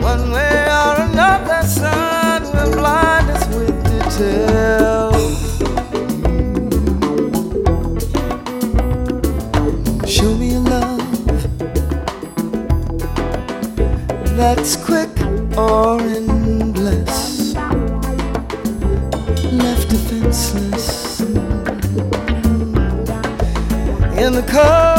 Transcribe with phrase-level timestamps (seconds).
[0.00, 5.30] One way or another, sun will blind us with details.
[10.10, 10.98] Show me a love
[14.36, 15.10] that's quick
[15.56, 17.54] or endless,
[19.52, 21.20] left defenseless
[24.18, 24.89] in the cold.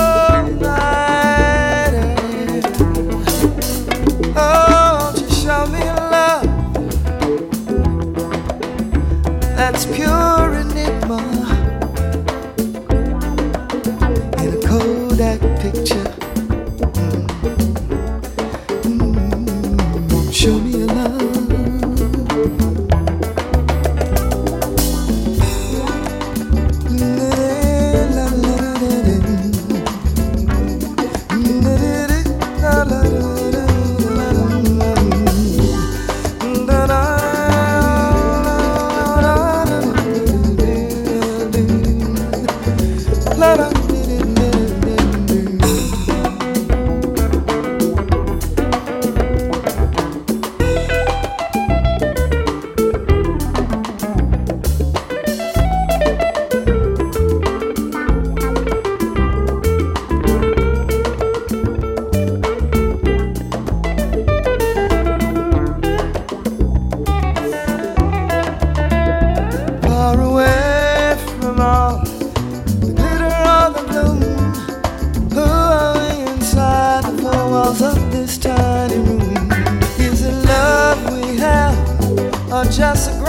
[82.69, 83.20] Jessica.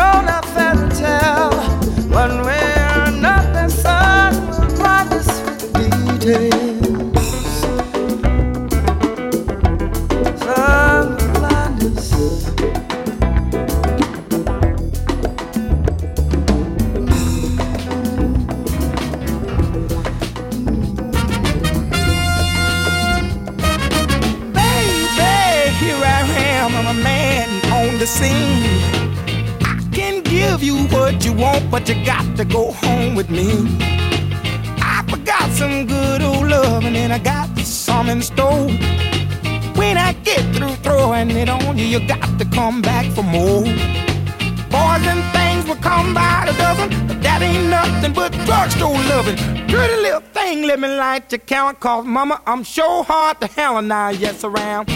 [51.32, 54.90] To count, cause mama, I'm sure hard to hell and I yes around.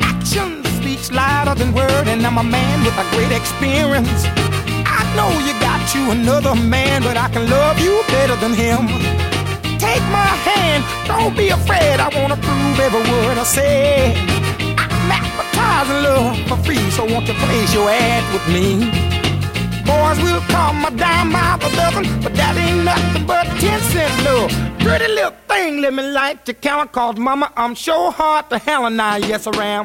[0.00, 4.26] Action speaks louder than word, and I'm a man with a great experience.
[4.98, 8.88] I know you got you another man, but I can love you better than him.
[9.78, 12.00] Take my hand, don't be afraid.
[12.00, 14.16] I wanna prove every word I say.
[14.76, 19.09] I'm advertising love for free, so won't you place your ad with me?
[19.84, 24.12] Boys will call my dime by the dozen, but that ain't nothing but ten cent
[24.24, 24.50] love.
[24.80, 28.86] Pretty little thing, let me light your count, cause mama, I'm sure hard to hell
[28.86, 29.84] and I, yes I am.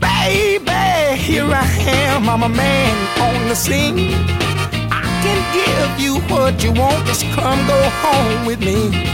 [0.00, 4.14] Baby, here I am, I'm a man on the scene.
[4.92, 9.10] I can give you what you want, just come go home with me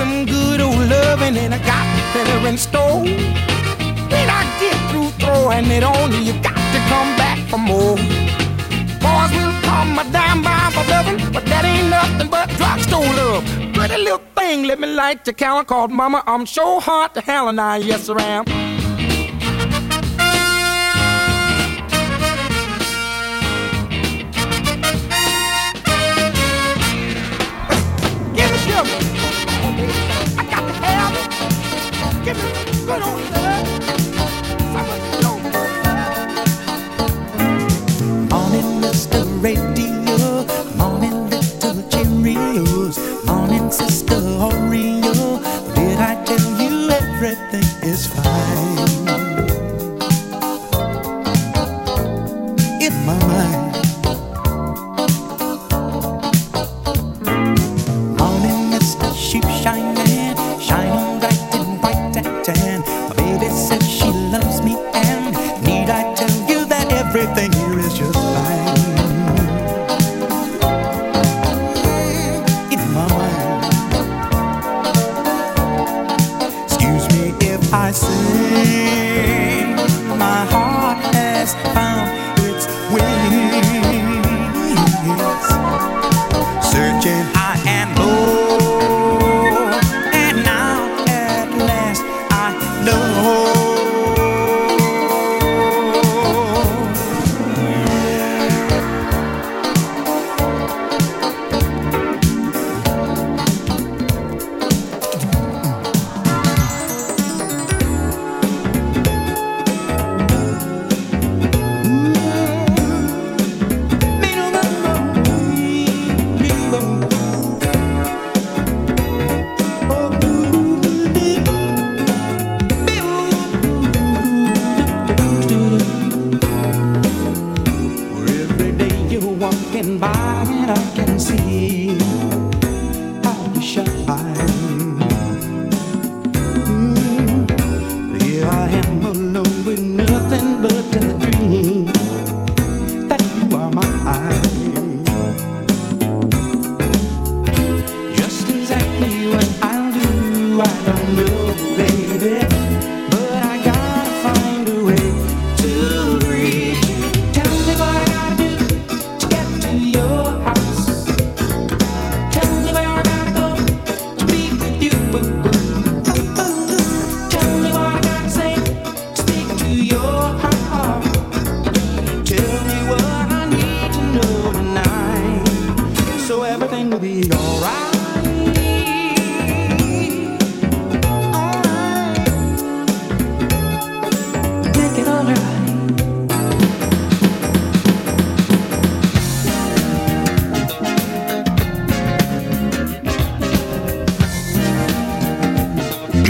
[0.00, 3.02] some good old loving and I got better in store.
[4.12, 7.96] When I get through throwing it on you, you got to come back for more.
[9.04, 13.44] Boys will call my dime by for loving, but that ain't nothing but drugstore love.
[13.74, 16.22] Pretty little thing, let me light your counter called Mama.
[16.26, 18.59] I'm so hard to hell and I, yes I am.
[32.90, 33.39] But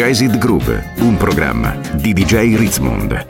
[0.01, 3.30] Jazzed Groove, un programma di DJ Ritzmond.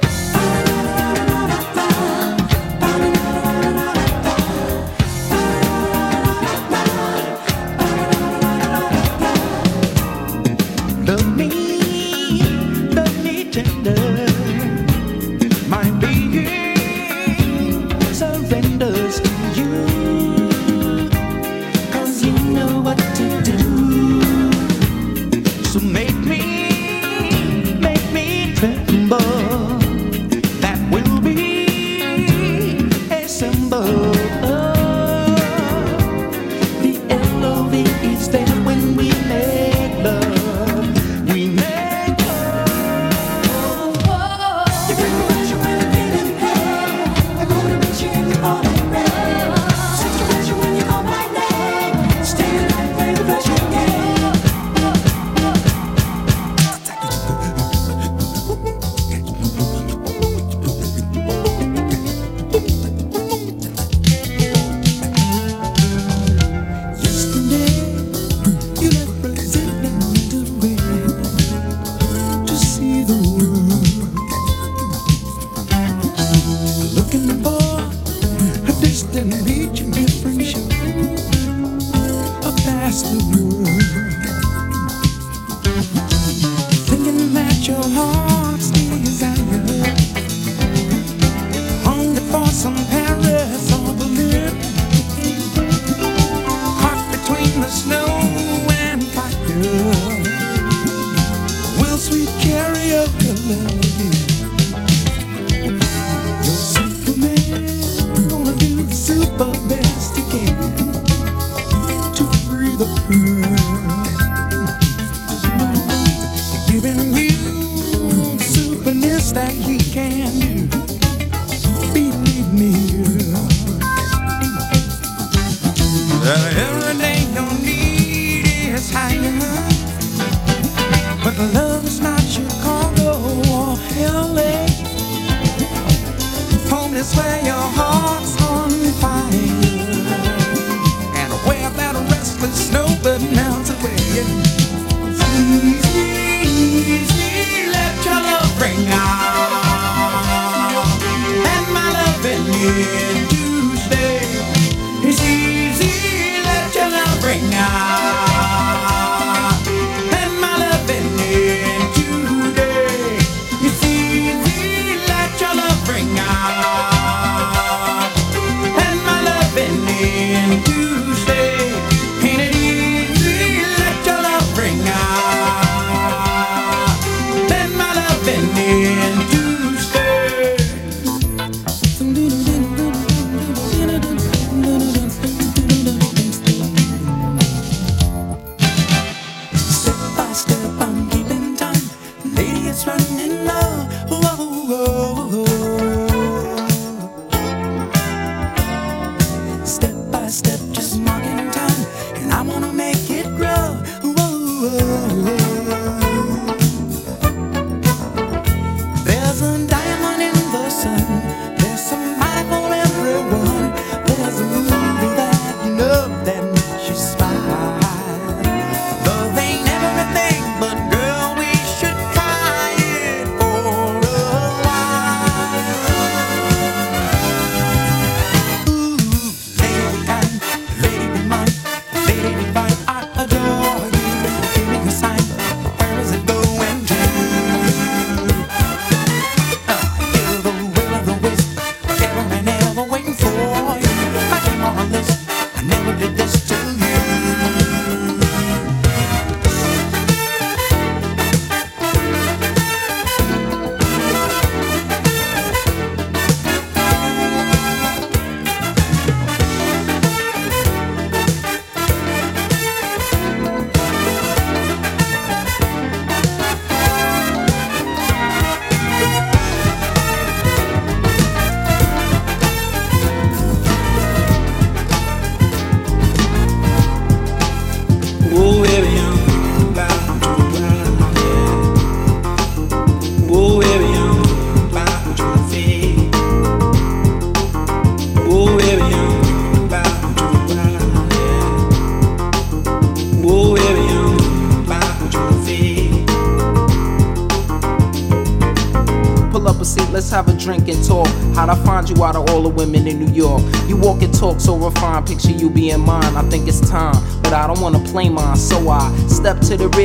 [112.80, 113.59] But love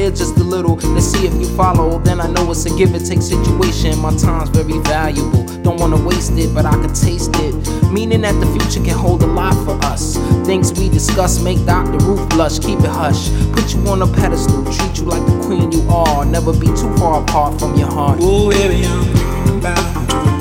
[0.05, 1.99] rear just a little to see if you follow.
[1.99, 3.97] Then I know it's a give and take situation.
[3.99, 5.43] My time's very valuable.
[5.63, 7.53] Don't wanna waste it, but I can taste it.
[7.91, 10.17] Meaning that the future can hold a lot for us.
[10.45, 11.97] Things we discuss make Dr.
[12.05, 12.59] Ruth blush.
[12.59, 13.29] Keep it hush.
[13.53, 16.25] Put you on a pedestal, treat you like the queen you are.
[16.25, 18.21] Never be too far apart from your heart.
[18.21, 20.34] Ooh, baby, I'm bound to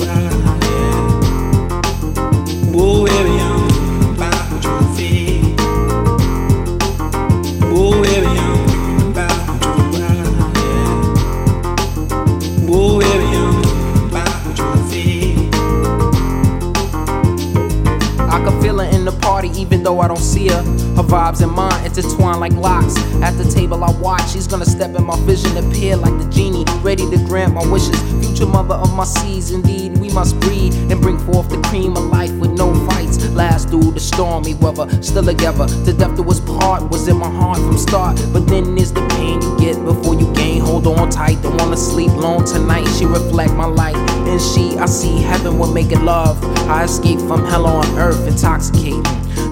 [21.05, 22.97] vibes and mine intertwine like locks.
[23.23, 26.65] At the table I watch, she's gonna step in my vision, appear like the genie,
[26.83, 27.99] ready to grant my wishes.
[28.25, 32.05] Future mother of my seeds, indeed, we must breed and bring forth the cream of
[32.05, 33.25] life with no fights.
[33.31, 35.67] Last through the stormy weather, still together.
[35.67, 38.21] The depth of us part was in my heart from start.
[38.33, 40.61] But then there's the pain you get before you gain.
[40.61, 42.87] Hold on tight, don't wanna sleep long tonight.
[42.97, 46.43] She reflect my light, and she, I see heaven when making love.
[46.69, 49.03] I escape from hell on earth, intoxicating.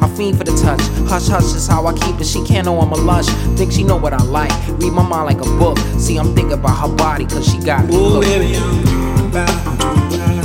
[0.02, 0.80] I fiend for the touch.
[1.08, 2.26] Hush, hush is how I keep it.
[2.26, 3.26] She can't know I'm a lush.
[3.56, 4.50] Think she know what I like.
[4.80, 5.78] Read my mind like a book.
[5.98, 7.94] See, I'm thinking about her body, cause she got me.
[7.94, 10.42] Ooh, baby, I'm bound to ride.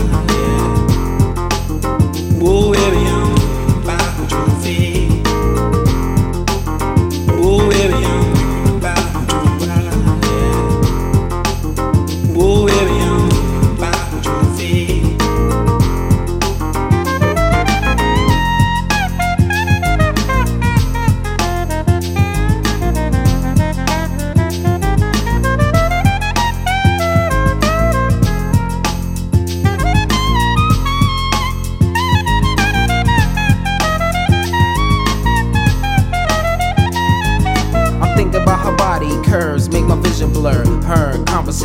[2.39, 3.16] Ooh, baby, I'm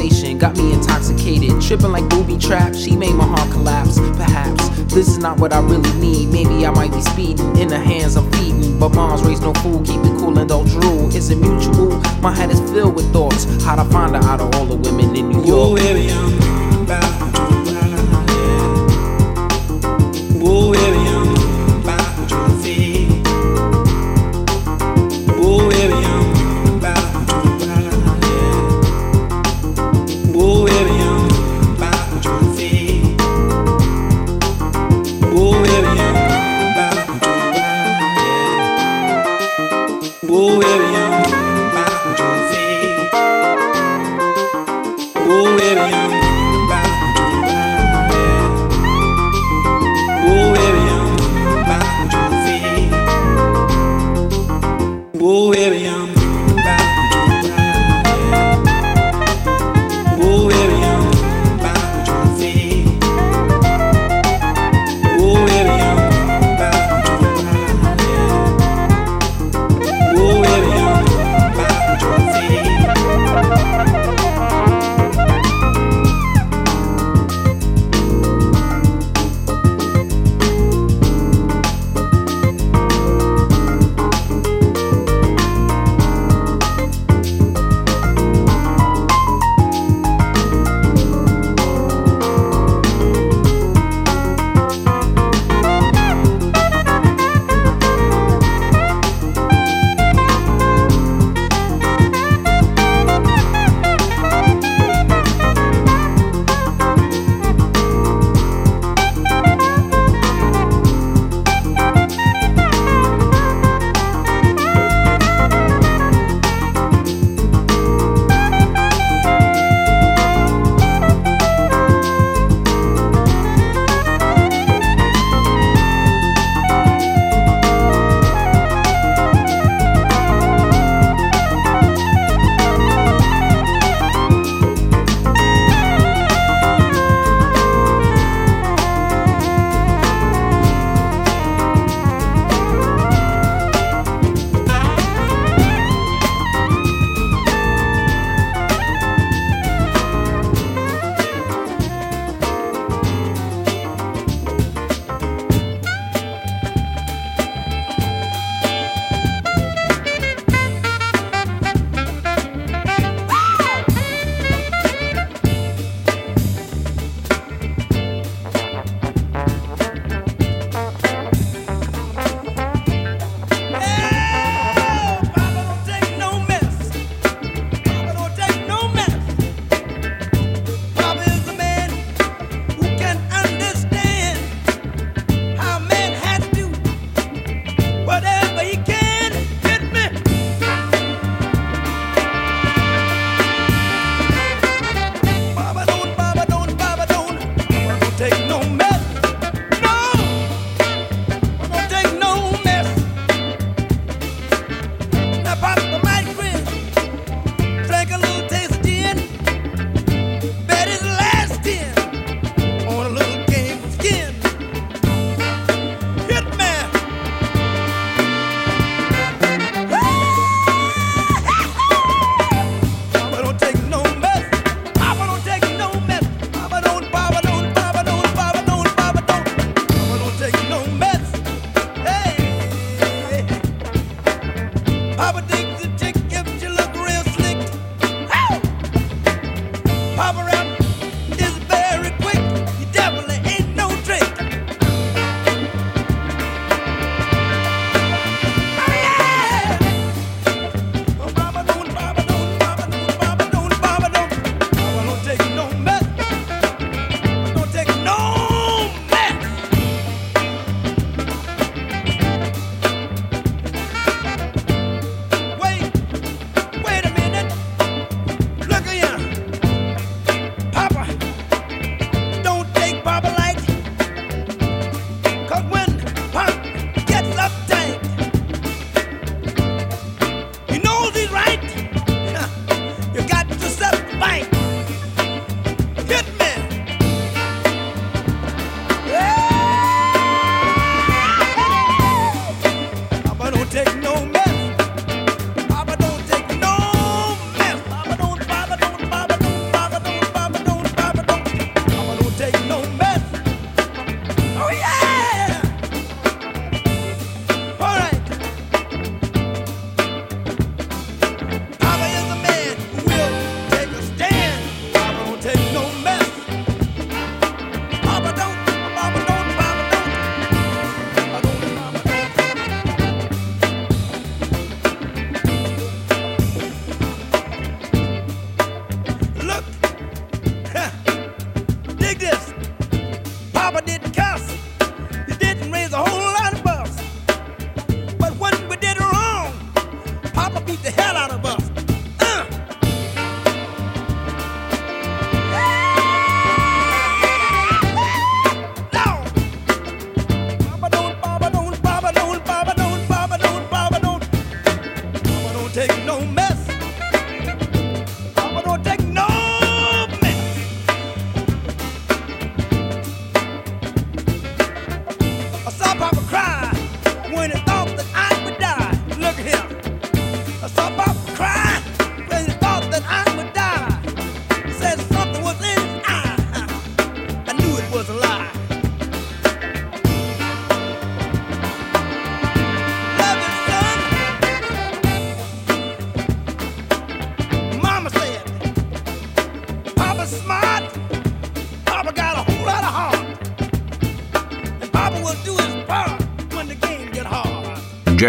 [0.03, 2.79] conversation got me intoxicated, tripping like booby traps.
[2.79, 3.99] She made my heart collapse.
[4.17, 6.31] Perhaps this is not what I really need.
[6.31, 9.81] Maybe I might be speeding in the hands I'm feeding, but mom's raised no fool.
[9.85, 11.15] Keep it cool and don't drool.
[11.15, 12.01] Is it mutual?
[12.21, 13.45] My head is filled with thoughts.
[13.65, 15.71] How to find her out of all the women in New York.
[15.71, 16.09] Ooh, baby,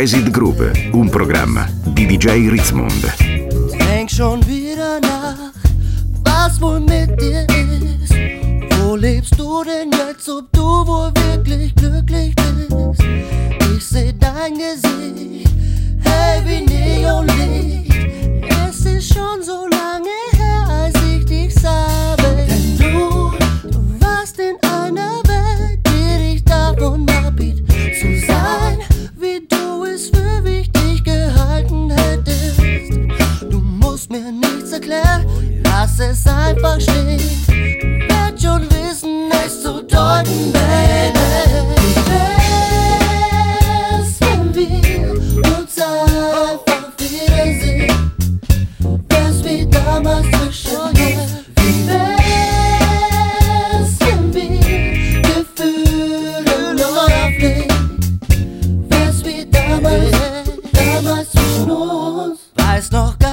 [0.00, 3.14] Jazzed Groove, un programma di DJ Ritzmond.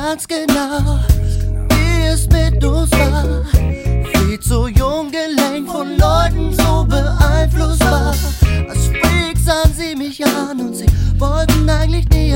[0.10, 1.00] ganz genau,
[1.70, 3.44] wie es mit uns war.
[3.52, 8.14] Viel zu jung gelenkt von Leuten so beeinflussbar.
[8.70, 10.86] Als Freaks sahen sie mich an und sie
[11.18, 12.27] wollten eigentlich nicht.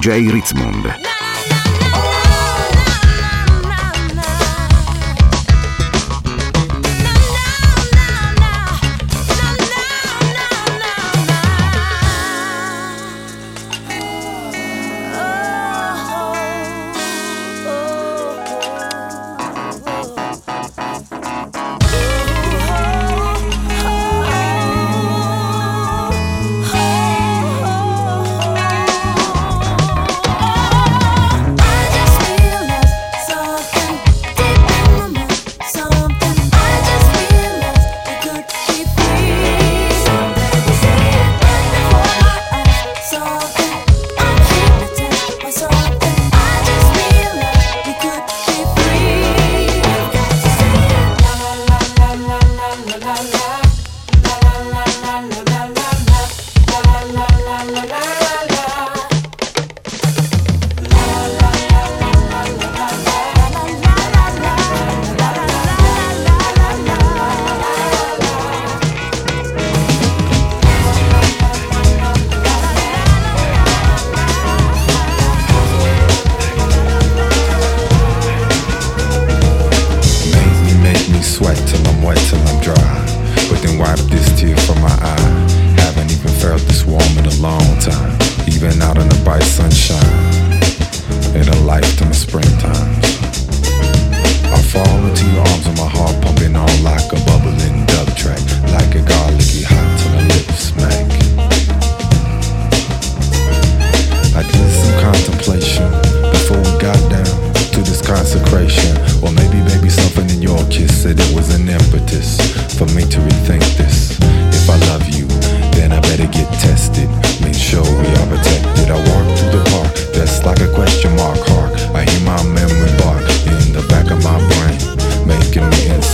[0.00, 1.09] DJ Ritzmond.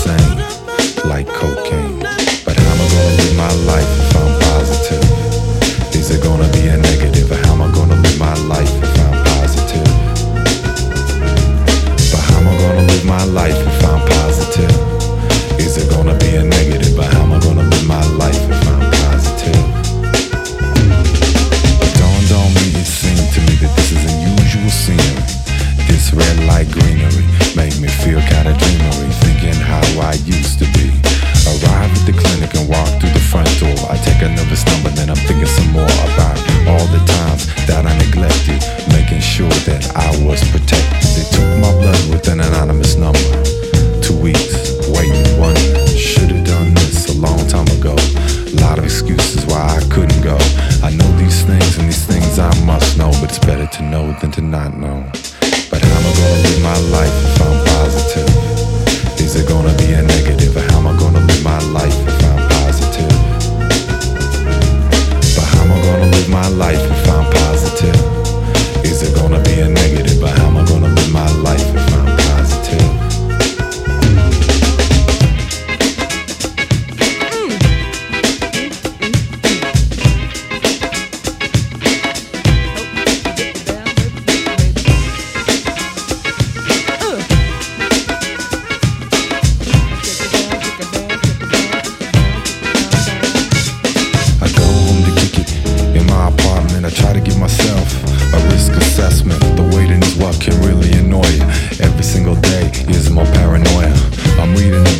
[0.06, 0.45] Gonna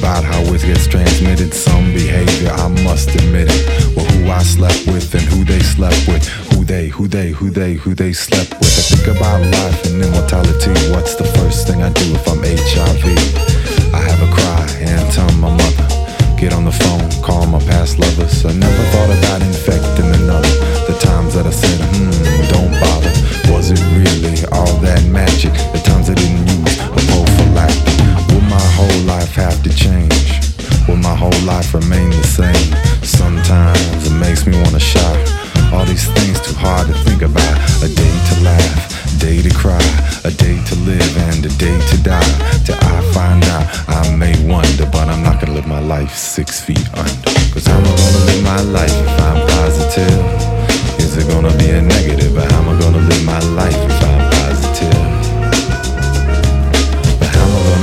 [0.07, 1.53] about how it gets transmitted.
[1.53, 3.97] Some behavior, I must admit it.
[3.97, 6.27] Well, who I slept with and who they slept with.
[6.53, 8.73] Who they, who they, who they, who they slept with.
[8.81, 10.73] I think about life and immortality.
[10.93, 13.05] What's the first thing I do if I'm HIV?
[13.95, 15.87] I have a cry and tell my mother.
[16.39, 18.45] Get on the phone, call my past lovers.
[18.45, 20.55] I never thought about infecting another.
[20.87, 23.13] The times that I said, hmm, don't bother.
[23.53, 25.53] Was it really all that magic?
[25.73, 26.77] The times I didn't use
[28.87, 30.41] whole life have to change?
[30.87, 32.69] Will my whole life remain the same?
[33.03, 35.19] Sometimes it makes me wanna shout.
[35.73, 37.57] All these things too hard to think about.
[37.83, 38.79] A day to laugh,
[39.15, 39.87] a day to cry,
[40.25, 42.33] a day to live and a day to die.
[42.65, 46.61] Till I find out, I may wonder, but I'm not gonna live my life six
[46.61, 47.31] feet under.
[47.53, 50.19] Cause how am I gonna live my life if I'm positive?
[51.03, 52.35] Is it gonna be a negative?
[52.35, 53.96] But how am I gonna live my life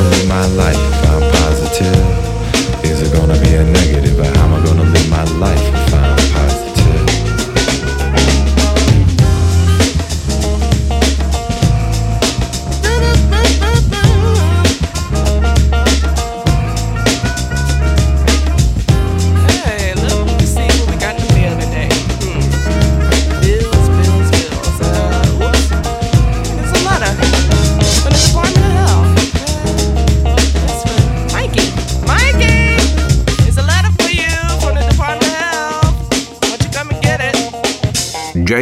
[0.03, 2.83] gonna live my life if I'm positive?
[2.83, 4.17] Is it gonna be a negative?
[4.17, 5.92] But how am I gonna live my life